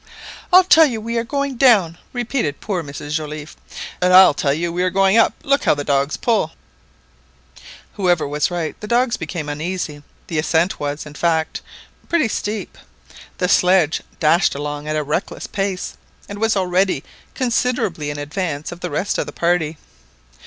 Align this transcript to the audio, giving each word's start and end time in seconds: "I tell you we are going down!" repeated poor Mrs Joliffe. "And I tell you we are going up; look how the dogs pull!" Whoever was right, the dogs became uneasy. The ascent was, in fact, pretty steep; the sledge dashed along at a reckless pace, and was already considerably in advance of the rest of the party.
"I 0.51 0.63
tell 0.63 0.87
you 0.87 0.99
we 0.99 1.19
are 1.19 1.23
going 1.23 1.57
down!" 1.57 1.99
repeated 2.11 2.59
poor 2.59 2.81
Mrs 2.81 3.11
Joliffe. 3.13 3.55
"And 4.01 4.11
I 4.15 4.33
tell 4.33 4.51
you 4.51 4.73
we 4.73 4.81
are 4.81 4.89
going 4.89 5.15
up; 5.15 5.33
look 5.43 5.65
how 5.65 5.75
the 5.75 5.83
dogs 5.83 6.17
pull!" 6.17 6.53
Whoever 7.97 8.27
was 8.27 8.49
right, 8.49 8.75
the 8.79 8.87
dogs 8.87 9.15
became 9.15 9.47
uneasy. 9.47 10.01
The 10.25 10.39
ascent 10.39 10.79
was, 10.79 11.05
in 11.05 11.13
fact, 11.13 11.61
pretty 12.09 12.29
steep; 12.29 12.79
the 13.37 13.47
sledge 13.47 14.01
dashed 14.19 14.55
along 14.55 14.87
at 14.87 14.95
a 14.95 15.03
reckless 15.03 15.45
pace, 15.45 15.97
and 16.27 16.39
was 16.39 16.57
already 16.57 17.03
considerably 17.35 18.09
in 18.09 18.17
advance 18.17 18.71
of 18.71 18.79
the 18.79 18.89
rest 18.89 19.19
of 19.19 19.27
the 19.27 19.31
party. 19.31 19.77